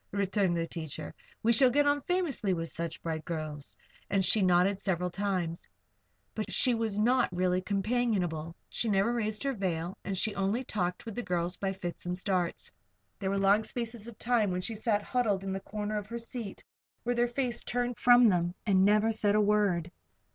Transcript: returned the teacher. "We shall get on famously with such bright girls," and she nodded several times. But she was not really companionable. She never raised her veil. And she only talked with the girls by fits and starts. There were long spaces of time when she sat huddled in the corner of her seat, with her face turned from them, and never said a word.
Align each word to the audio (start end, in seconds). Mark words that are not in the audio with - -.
returned 0.13 0.57
the 0.57 0.65
teacher. 0.65 1.13
"We 1.43 1.53
shall 1.53 1.69
get 1.69 1.85
on 1.85 2.01
famously 2.01 2.55
with 2.55 2.69
such 2.69 3.03
bright 3.03 3.23
girls," 3.23 3.77
and 4.09 4.25
she 4.25 4.41
nodded 4.41 4.79
several 4.79 5.11
times. 5.11 5.69
But 6.33 6.51
she 6.51 6.73
was 6.73 6.97
not 6.97 7.29
really 7.31 7.61
companionable. 7.61 8.55
She 8.67 8.89
never 8.89 9.13
raised 9.13 9.43
her 9.43 9.53
veil. 9.53 9.95
And 10.03 10.17
she 10.17 10.33
only 10.33 10.63
talked 10.63 11.05
with 11.05 11.13
the 11.13 11.21
girls 11.21 11.55
by 11.55 11.73
fits 11.73 12.07
and 12.07 12.17
starts. 12.17 12.71
There 13.19 13.29
were 13.29 13.37
long 13.37 13.63
spaces 13.63 14.07
of 14.07 14.17
time 14.17 14.49
when 14.49 14.61
she 14.61 14.73
sat 14.73 15.03
huddled 15.03 15.43
in 15.43 15.51
the 15.53 15.59
corner 15.59 15.99
of 15.99 16.07
her 16.07 16.17
seat, 16.17 16.63
with 17.05 17.19
her 17.19 17.27
face 17.27 17.61
turned 17.61 17.99
from 17.99 18.29
them, 18.29 18.55
and 18.65 18.83
never 18.83 19.11
said 19.11 19.35
a 19.35 19.39
word. 19.39 19.91